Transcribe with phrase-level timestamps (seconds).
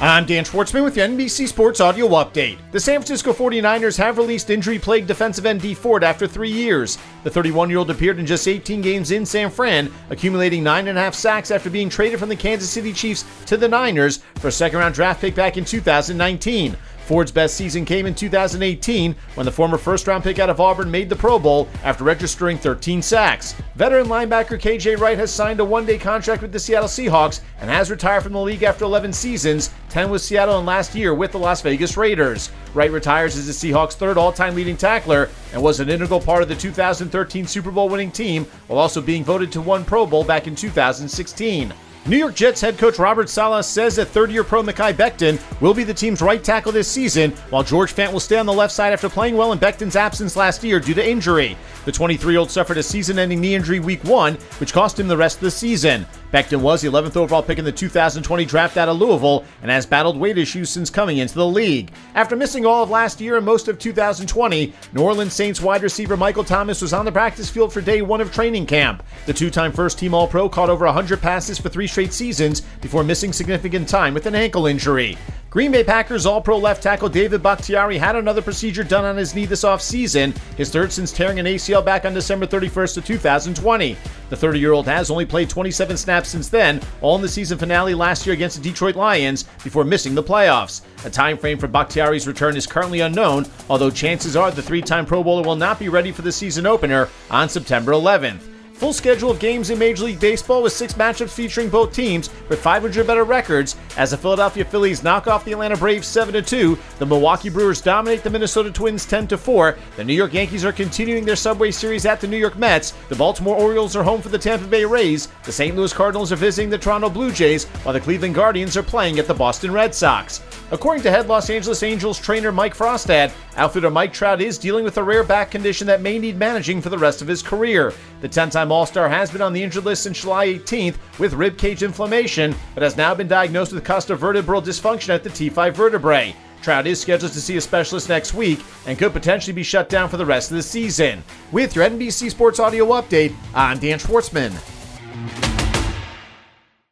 [0.00, 2.58] I'm Dan Schwartzman with the NBC Sports Audio Update.
[2.70, 6.98] The San Francisco 49ers have released injury plagued defensive end Dee Ford after three years.
[7.24, 11.50] The 31 year old appeared in just 18 games in San Fran, accumulating 9.5 sacks
[11.50, 14.94] after being traded from the Kansas City Chiefs to the Niners for a second round
[14.94, 16.76] draft pick back in 2019.
[17.08, 20.90] Ford's best season came in 2018 when the former first round pick out of Auburn
[20.90, 23.54] made the Pro Bowl after registering 13 sacks.
[23.76, 27.70] Veteran linebacker KJ Wright has signed a one day contract with the Seattle Seahawks and
[27.70, 31.32] has retired from the league after 11 seasons, 10 with Seattle and last year with
[31.32, 32.50] the Las Vegas Raiders.
[32.74, 36.42] Wright retires as the Seahawks' third all time leading tackler and was an integral part
[36.42, 40.24] of the 2013 Super Bowl winning team while also being voted to one Pro Bowl
[40.24, 41.72] back in 2016.
[42.08, 45.74] New York Jets head coach Robert Saleh says that third year pro Mekhi Becton will
[45.74, 48.72] be the team's right tackle this season, while George Fant will stay on the left
[48.72, 51.54] side after playing well in Becton's absence last year due to injury.
[51.84, 55.06] The 23 year old suffered a season ending knee injury week one, which cost him
[55.06, 56.06] the rest of the season.
[56.32, 59.86] Becton was the 11th overall pick in the 2020 draft out of Louisville and has
[59.86, 61.90] battled weight issues since coming into the league.
[62.14, 66.18] After missing all of last year and most of 2020, New Orleans Saints wide receiver
[66.18, 69.02] Michael Thomas was on the practice field for day one of training camp.
[69.24, 72.60] The two time first team All Pro caught over 100 passes for three straight seasons
[72.82, 75.16] before missing significant time with an ankle injury.
[75.50, 79.34] Green Bay Packers All Pro left tackle David Bakhtiari had another procedure done on his
[79.34, 83.96] knee this offseason, his third since tearing an ACL back on December 31st of 2020.
[84.28, 87.56] The 30 year old has only played 27 snaps since then, all in the season
[87.56, 90.82] finale last year against the Detroit Lions before missing the playoffs.
[91.06, 95.06] A time frame for Bakhtiari's return is currently unknown, although chances are the three time
[95.06, 98.57] Pro Bowler will not be ready for the season opener on September 11th.
[98.78, 102.60] Full schedule of games in Major League Baseball with six matchups featuring both teams with
[102.60, 107.06] 500 better records as the Philadelphia Phillies knock off the Atlanta Braves 7 2, the
[107.06, 111.34] Milwaukee Brewers dominate the Minnesota Twins 10 4, the New York Yankees are continuing their
[111.34, 114.68] Subway Series at the New York Mets, the Baltimore Orioles are home for the Tampa
[114.68, 115.74] Bay Rays, the St.
[115.74, 119.26] Louis Cardinals are visiting the Toronto Blue Jays, while the Cleveland Guardians are playing at
[119.26, 120.40] the Boston Red Sox.
[120.70, 124.98] According to head Los Angeles Angels trainer Mike Frostad, outfielder Mike Trout is dealing with
[124.98, 127.94] a rare back condition that may need managing for the rest of his career.
[128.20, 131.32] The 10 time All Star has been on the injured list since July 18th with
[131.32, 136.36] rib cage inflammation, but has now been diagnosed with costovertebral dysfunction at the T5 vertebrae.
[136.60, 140.10] Trout is scheduled to see a specialist next week and could potentially be shut down
[140.10, 141.24] for the rest of the season.
[141.50, 144.52] With your NBC Sports Audio Update, I'm Dan Schwartzman.